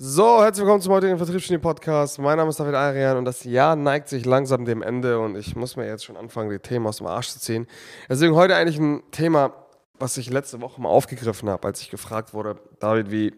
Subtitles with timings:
[0.00, 2.20] So, herzlich willkommen zum heutigen Vertriebsgenie Podcast.
[2.20, 5.56] Mein Name ist David Arian und das Jahr neigt sich langsam dem Ende und ich
[5.56, 7.66] muss mir jetzt schon anfangen, die Themen aus dem Arsch zu ziehen.
[8.08, 9.54] Deswegen heute eigentlich ein Thema,
[9.98, 13.34] was ich letzte Woche mal aufgegriffen habe, als ich gefragt wurde, David, wie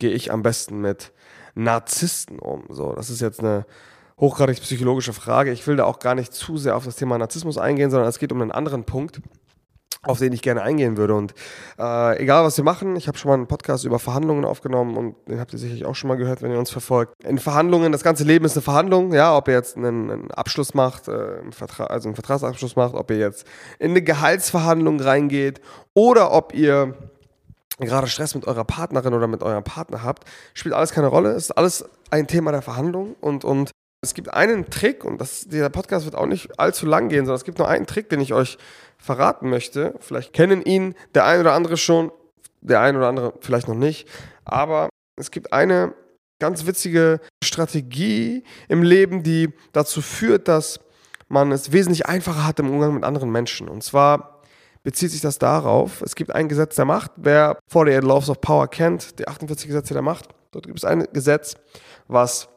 [0.00, 1.12] gehe ich am besten mit
[1.54, 2.64] Narzissten um?
[2.70, 3.64] So, das ist jetzt eine
[4.18, 5.52] hochgradig psychologische Frage.
[5.52, 8.18] Ich will da auch gar nicht zu sehr auf das Thema Narzissmus eingehen, sondern es
[8.18, 9.20] geht um einen anderen Punkt
[10.06, 11.14] auf den ich gerne eingehen würde.
[11.14, 11.34] Und
[11.78, 15.16] äh, egal, was wir machen, ich habe schon mal einen Podcast über Verhandlungen aufgenommen und
[15.28, 17.14] den habt ihr sicherlich auch schon mal gehört, wenn ihr uns verfolgt.
[17.24, 20.74] In Verhandlungen, das ganze Leben ist eine Verhandlung, ja, ob ihr jetzt einen, einen Abschluss
[20.74, 23.46] macht, äh, einen Vertrag, also einen Vertragsabschluss macht, ob ihr jetzt
[23.78, 25.60] in eine Gehaltsverhandlung reingeht
[25.94, 26.94] oder ob ihr
[27.80, 31.30] gerade Stress mit eurer Partnerin oder mit eurem Partner habt, spielt alles keine Rolle.
[31.30, 33.70] Es ist alles ein Thema der Verhandlung und, und
[34.04, 37.36] es gibt einen Trick, und das, dieser Podcast wird auch nicht allzu lang gehen, sondern
[37.36, 38.58] es gibt nur einen Trick, den ich euch
[38.98, 39.94] verraten möchte.
[40.00, 42.12] Vielleicht kennen ihn der ein oder andere schon,
[42.60, 44.08] der ein oder andere vielleicht noch nicht.
[44.44, 45.94] Aber es gibt eine
[46.38, 50.80] ganz witzige Strategie im Leben, die dazu führt, dass
[51.28, 53.68] man es wesentlich einfacher hat im Umgang mit anderen Menschen.
[53.68, 54.42] Und zwar
[54.82, 57.12] bezieht sich das darauf, es gibt ein Gesetz der Macht.
[57.16, 61.06] Wer 48 Laws of Power kennt, die 48 Gesetze der Macht, dort gibt es ein
[61.12, 61.56] Gesetz,
[62.06, 62.48] was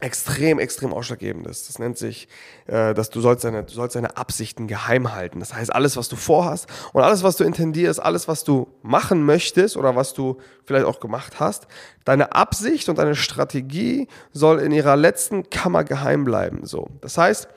[0.00, 1.68] extrem, extrem ausschlaggebend ist.
[1.68, 2.28] Das nennt sich,
[2.66, 5.40] äh, dass du sollst, deine, du sollst deine Absichten geheim halten.
[5.40, 9.24] Das heißt, alles, was du vorhast und alles, was du intendierst, alles, was du machen
[9.24, 11.66] möchtest oder was du vielleicht auch gemacht hast,
[12.04, 16.66] deine Absicht und deine Strategie soll in ihrer letzten Kammer geheim bleiben.
[16.66, 16.88] So.
[17.00, 17.48] Das heißt,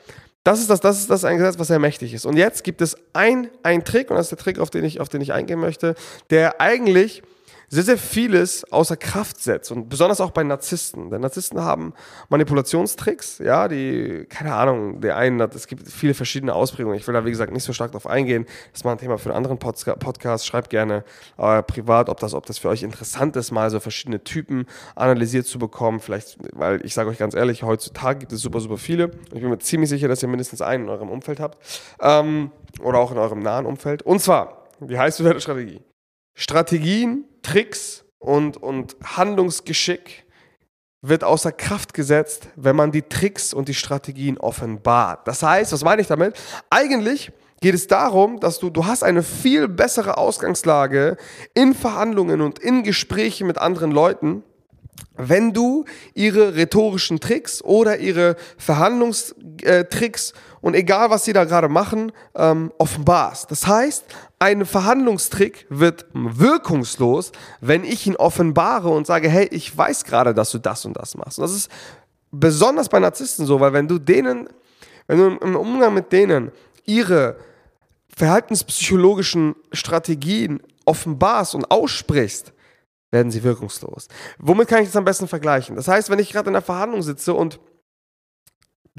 [0.43, 2.25] das ist das, das ist das ein Gesetz, was sehr mächtig ist.
[2.25, 5.01] Und jetzt gibt es ein, ein Trick, und das ist der Trick, auf den ich,
[5.01, 5.95] auf den ich eingehen möchte,
[6.29, 7.23] der eigentlich
[7.69, 11.09] sehr, sehr vieles außer Kraft setzt und besonders auch bei Narzissten.
[11.09, 11.93] Denn Narzissten haben
[12.29, 16.97] Manipulationstricks, ja, die, keine Ahnung, der einen hat, es gibt viele verschiedene Ausprägungen.
[16.97, 18.45] Ich will da, wie gesagt, nicht so stark drauf eingehen.
[18.71, 20.47] Das ist mal ein Thema für einen anderen Podcast.
[20.47, 21.03] Schreibt gerne
[21.37, 25.45] äh, privat, ob das, ob das für euch interessant ist, mal so verschiedene Typen analysiert
[25.45, 25.99] zu bekommen.
[25.99, 29.11] Vielleicht, weil ich sage euch ganz ehrlich, heutzutage gibt es super, super viele.
[29.33, 31.57] Ich bin mir ziemlich sicher, dass ihr mindestens einen in eurem Umfeld habt.
[31.99, 32.51] Ähm,
[32.81, 34.03] oder auch in eurem nahen Umfeld.
[34.03, 35.81] Und zwar, wie heißt deine Strategie?
[36.39, 40.25] Strategien, Tricks und, und Handlungsgeschick
[41.01, 45.25] wird außer Kraft gesetzt, wenn man die Tricks und die Strategien offenbart.
[45.27, 46.35] Das heißt, was meine ich damit?
[46.69, 47.31] Eigentlich
[47.61, 51.15] geht es darum, dass du, du hast eine viel bessere Ausgangslage
[51.53, 54.43] in Verhandlungen und in Gesprächen mit anderen Leuten,
[55.15, 60.33] wenn du ihre rhetorischen Tricks oder ihre Verhandlungstricks
[60.67, 63.49] und egal was sie da gerade machen, ähm, offenbarst.
[63.49, 64.03] Das heißt,
[64.37, 70.51] ein Verhandlungstrick wird wirkungslos, wenn ich ihn offenbare und sage, hey, ich weiß gerade, dass
[70.51, 71.39] du das und das machst.
[71.39, 71.71] Und das ist
[72.31, 74.49] besonders bei Narzissten so, weil wenn du denen,
[75.07, 76.51] wenn du im Umgang mit denen
[76.83, 77.37] ihre
[78.17, 82.51] verhaltenspsychologischen Strategien offenbarst und aussprichst,
[83.09, 84.09] werden sie wirkungslos.
[84.37, 85.77] Womit kann ich das am besten vergleichen?
[85.77, 87.57] Das heißt, wenn ich gerade in einer Verhandlung sitze und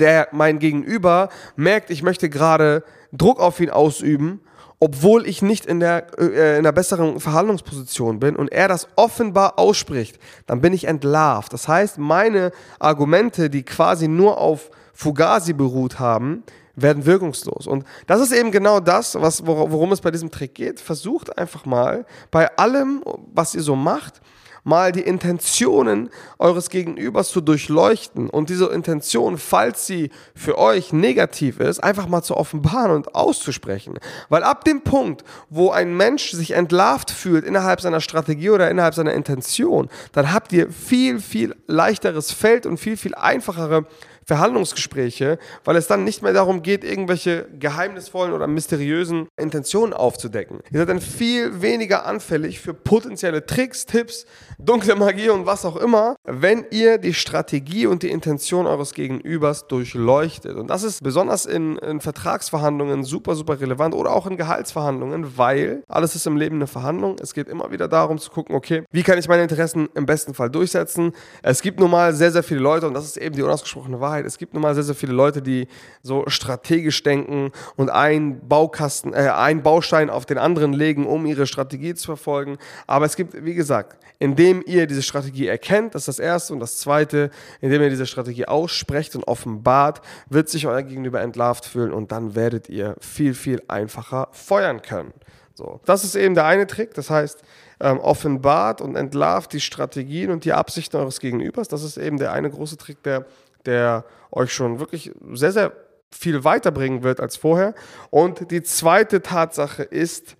[0.00, 4.40] der mein Gegenüber merkt, ich möchte gerade Druck auf ihn ausüben,
[4.80, 9.58] obwohl ich nicht in der äh, in einer besseren Verhandlungsposition bin und er das offenbar
[9.58, 11.52] ausspricht, dann bin ich entlarvt.
[11.52, 16.44] Das heißt, meine Argumente, die quasi nur auf Fugazi beruht haben,
[16.74, 17.66] werden wirkungslos.
[17.66, 20.80] Und das ist eben genau das, was, worum es bei diesem Trick geht.
[20.80, 24.20] Versucht einfach mal bei allem, was ihr so macht,
[24.64, 31.60] mal die Intentionen eures Gegenübers zu durchleuchten und diese Intention, falls sie für euch negativ
[31.60, 33.98] ist, einfach mal zu offenbaren und auszusprechen.
[34.28, 38.94] Weil ab dem Punkt, wo ein Mensch sich entlarvt fühlt innerhalb seiner Strategie oder innerhalb
[38.94, 43.86] seiner Intention, dann habt ihr viel, viel leichteres Feld und viel, viel einfachere
[44.28, 50.60] Verhandlungsgespräche, weil es dann nicht mehr darum geht, irgendwelche geheimnisvollen oder mysteriösen Intentionen aufzudecken.
[50.70, 54.26] Ihr seid dann viel weniger anfällig für potenzielle Tricks, Tipps,
[54.58, 59.68] dunkle Magie und was auch immer, wenn ihr die Strategie und die Intention eures Gegenübers
[59.68, 60.56] durchleuchtet.
[60.56, 65.84] Und das ist besonders in, in Vertragsverhandlungen super, super relevant oder auch in Gehaltsverhandlungen, weil
[65.88, 67.16] alles ist im Leben eine Verhandlung.
[67.20, 70.34] Es geht immer wieder darum zu gucken, okay, wie kann ich meine Interessen im besten
[70.34, 71.12] Fall durchsetzen?
[71.42, 74.26] Es gibt nun mal sehr, sehr viele Leute und das ist eben die unausgesprochene Wahrheit.
[74.26, 75.68] Es gibt nun mal sehr, sehr viele Leute, die
[76.02, 81.46] so strategisch denken und einen Baukasten, äh, einen Baustein auf den anderen legen, um ihre
[81.46, 82.58] Strategie zu verfolgen.
[82.88, 83.98] Aber es gibt, wie gesagt,
[84.48, 86.52] indem ihr diese Strategie erkennt, das ist das Erste.
[86.52, 87.30] Und das Zweite,
[87.60, 92.34] indem ihr diese Strategie aussprecht und offenbart, wird sich euer Gegenüber entlarvt fühlen und dann
[92.34, 95.12] werdet ihr viel, viel einfacher feuern können.
[95.54, 95.80] So.
[95.84, 96.94] Das ist eben der eine Trick.
[96.94, 97.42] Das heißt,
[97.80, 101.68] ähm, offenbart und entlarvt die Strategien und die Absichten eures Gegenübers.
[101.68, 103.26] Das ist eben der eine große Trick, der
[103.66, 105.72] der euch schon wirklich sehr, sehr
[106.10, 107.74] viel weiterbringen wird als vorher.
[108.08, 110.36] Und die zweite Tatsache ist,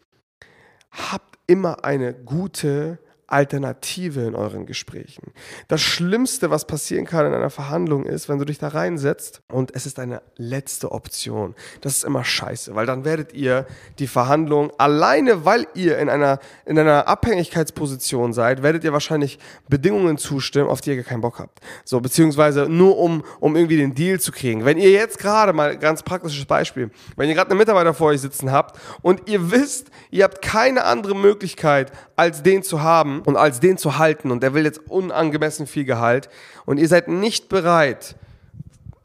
[0.91, 2.99] habt immer eine gute
[3.29, 5.33] Alternative in euren Gesprächen.
[5.69, 9.75] Das Schlimmste, was passieren kann in einer Verhandlung ist, wenn du dich da reinsetzt und
[9.75, 11.55] es ist eine letzte Option.
[11.83, 13.67] Das ist immer scheiße, weil dann werdet ihr
[13.99, 19.39] die Verhandlung alleine, weil ihr in einer, in einer Abhängigkeitsposition seid, werdet ihr wahrscheinlich
[19.69, 21.61] Bedingungen zustimmen, auf die ihr keinen Bock habt.
[21.85, 24.65] So, beziehungsweise nur um, um irgendwie den Deal zu kriegen.
[24.65, 28.23] Wenn ihr jetzt gerade mal ganz praktisches Beispiel, wenn ihr gerade einen Mitarbeiter vor euch
[28.23, 33.37] sitzen habt und ihr wisst, ihr habt keine andere Möglichkeit, als den zu haben und
[33.37, 36.29] als den zu halten und der will jetzt unangemessen viel Gehalt
[36.67, 38.17] und ihr seid nicht bereit,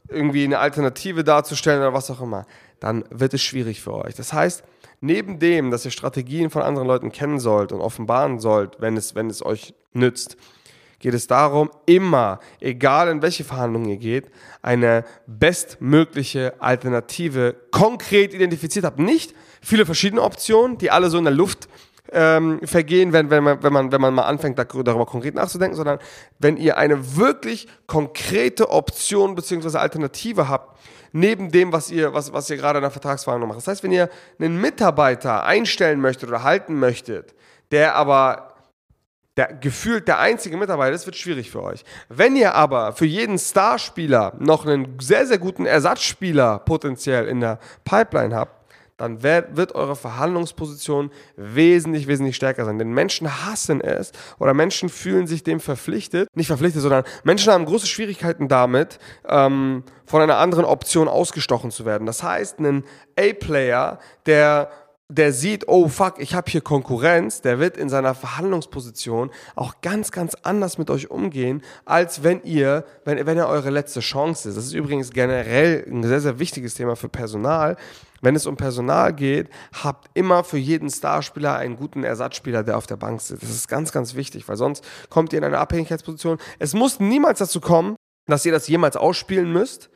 [0.08, 2.44] irgendwie eine Alternative darzustellen oder was auch immer,
[2.80, 4.16] dann wird es schwierig für euch.
[4.16, 4.64] Das heißt,
[5.00, 9.14] neben dem, dass ihr Strategien von anderen Leuten kennen sollt und offenbaren sollt, wenn es,
[9.14, 10.36] wenn es euch nützt,
[10.98, 14.28] geht es darum, immer, egal in welche Verhandlungen ihr geht,
[14.60, 18.98] eine bestmögliche Alternative konkret identifiziert habt.
[18.98, 21.68] Nicht viele verschiedene Optionen, die alle so in der Luft
[22.14, 25.98] ähm, vergehen, wenn, wenn, man, wenn, man, wenn man mal anfängt, darüber konkret nachzudenken, sondern
[26.38, 29.78] wenn ihr eine wirklich konkrete Option bzw.
[29.78, 30.78] Alternative habt,
[31.12, 33.58] neben dem, was ihr, was, was ihr gerade in der Vertragsverhandlung macht.
[33.58, 34.08] Das heißt, wenn ihr
[34.38, 37.34] einen Mitarbeiter einstellen möchtet oder halten möchtet,
[37.70, 38.54] der aber
[39.36, 41.84] der gefühlt der einzige Mitarbeiter ist, wird schwierig für euch.
[42.08, 47.58] Wenn ihr aber für jeden Starspieler noch einen sehr, sehr guten Ersatzspieler potenziell in der
[47.84, 48.53] Pipeline habt,
[48.96, 52.78] dann wird eure Verhandlungsposition wesentlich, wesentlich stärker sein.
[52.78, 57.64] Denn Menschen hassen es oder Menschen fühlen sich dem verpflichtet, nicht verpflichtet, sondern Menschen haben
[57.64, 58.98] große Schwierigkeiten damit,
[59.28, 62.06] ähm, von einer anderen Option ausgestochen zu werden.
[62.06, 62.84] Das heißt, ein
[63.18, 64.70] A-Player, der
[65.12, 70.10] der sieht, oh fuck, ich habe hier Konkurrenz, der wird in seiner Verhandlungsposition auch ganz,
[70.10, 74.56] ganz anders mit euch umgehen, als wenn ihr, wenn, wenn er eure letzte Chance ist.
[74.56, 77.76] Das ist übrigens generell ein sehr, sehr wichtiges Thema für Personal.
[78.22, 79.50] Wenn es um Personal geht,
[79.82, 83.42] habt immer für jeden Starspieler einen guten Ersatzspieler, der auf der Bank sitzt.
[83.42, 86.38] Das ist ganz, ganz wichtig, weil sonst kommt ihr in eine Abhängigkeitsposition.
[86.58, 87.96] Es muss niemals dazu kommen,
[88.26, 89.90] dass ihr das jemals ausspielen müsst.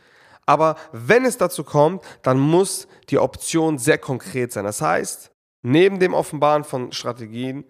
[0.49, 4.65] Aber wenn es dazu kommt, dann muss die Option sehr konkret sein.
[4.65, 5.31] Das heißt,
[5.61, 7.65] neben dem Offenbaren von Strategien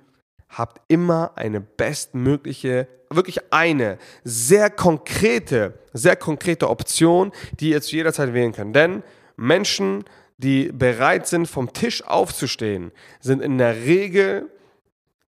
[0.49, 8.13] habt immer eine bestmögliche, wirklich eine sehr konkrete, sehr konkrete Option, die ihr zu jeder
[8.13, 8.77] Zeit wählen könnt.
[8.77, 9.03] Denn
[9.37, 10.05] Menschen,
[10.37, 14.53] die bereit sind, vom Tisch aufzustehen, sind in der Regel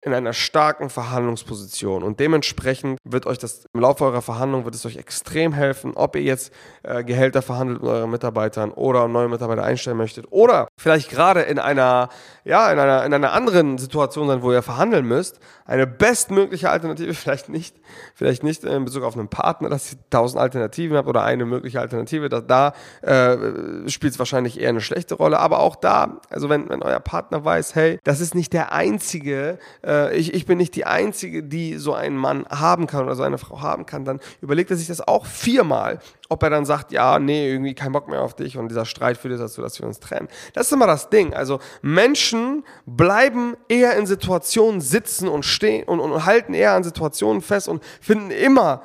[0.04, 2.02] in einer starken Verhandlungsposition.
[2.02, 6.16] Und dementsprechend wird euch das im Laufe eurer Verhandlung wird es euch extrem helfen, ob
[6.16, 6.52] ihr jetzt
[6.82, 11.60] äh, Gehälter verhandelt mit euren Mitarbeitern oder neue Mitarbeiter einstellen möchtet oder vielleicht gerade in
[11.60, 12.10] einer
[12.44, 17.14] ja in einer in einer anderen Situation sein, wo ihr verhandeln müsst, eine bestmögliche Alternative
[17.14, 17.76] vielleicht nicht
[18.16, 21.80] vielleicht nicht in Bezug auf einen Partner, dass ihr tausend Alternativen habt oder eine mögliche
[21.80, 26.50] Alternative, da, da äh, spielt es wahrscheinlich eher eine schlechte Rolle, aber auch da, also
[26.50, 30.46] wenn wenn euer Partner weiß, hey, das ist nicht der einzige äh, äh, ich, ich
[30.46, 33.86] bin nicht die Einzige, die so einen Mann haben kann oder so eine Frau haben
[33.86, 36.00] kann, dann überlegt er sich das auch viermal,
[36.30, 39.18] ob er dann sagt, ja, nee, irgendwie kein Bock mehr auf dich und dieser Streit
[39.18, 40.30] führt dazu, dass wir uns trennen.
[40.54, 41.34] Das ist immer das Ding.
[41.34, 47.42] Also Menschen bleiben eher in Situationen sitzen und stehen und, und halten eher an Situationen
[47.42, 48.82] fest und finden immer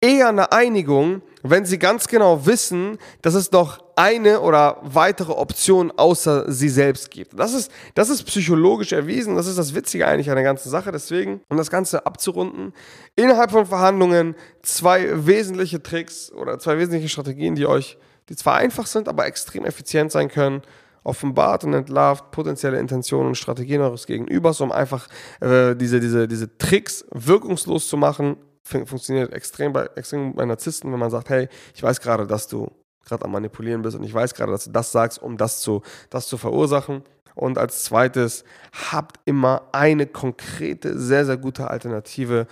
[0.00, 5.92] eher eine Einigung, wenn sie ganz genau wissen, dass es noch eine oder weitere Option
[5.92, 7.38] außer sie selbst gibt.
[7.38, 9.36] Das ist, das ist psychologisch erwiesen.
[9.36, 10.90] Das ist das Witzige eigentlich an der ganzen Sache.
[10.90, 12.72] Deswegen, um das Ganze abzurunden,
[13.14, 17.98] innerhalb von Verhandlungen zwei wesentliche Tricks oder zwei wesentliche Strategien, die euch,
[18.30, 20.62] die zwar einfach sind, aber extrem effizient sein können
[21.06, 25.06] offenbart und entlarvt potenzielle Intentionen und Strategien eures Gegenübers, um einfach
[25.42, 30.98] äh, diese, diese, diese Tricks wirkungslos zu machen, funktioniert extrem bei, extrem bei Narzissten, wenn
[30.98, 32.70] man sagt, hey, ich weiß gerade, dass du
[33.04, 35.82] gerade am Manipulieren bist und ich weiß gerade, dass du das sagst, um das zu,
[36.10, 37.02] das zu verursachen.
[37.34, 38.44] Und als zweites,
[38.90, 42.46] habt immer eine konkrete, sehr, sehr gute Alternative,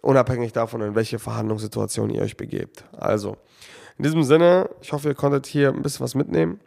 [0.00, 2.84] unabhängig davon, in welche Verhandlungssituation ihr euch begebt.
[2.92, 3.36] Also,
[3.98, 6.58] in diesem Sinne, ich hoffe, ihr konntet hier ein bisschen was mitnehmen.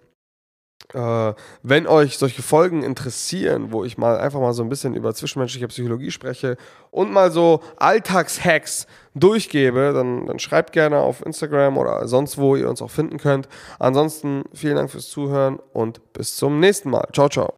[0.93, 5.13] Äh, wenn euch solche Folgen interessieren, wo ich mal einfach mal so ein bisschen über
[5.13, 6.55] zwischenmenschliche Psychologie spreche
[6.91, 12.69] und mal so Alltagshacks durchgebe, dann, dann schreibt gerne auf Instagram oder sonst wo ihr
[12.69, 13.49] uns auch finden könnt.
[13.79, 17.07] Ansonsten vielen Dank fürs Zuhören und bis zum nächsten Mal.
[17.11, 17.53] Ciao, ciao.